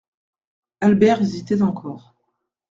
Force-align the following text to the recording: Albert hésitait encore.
Albert 0.79 1.21
hésitait 1.21 1.61
encore. 1.61 2.15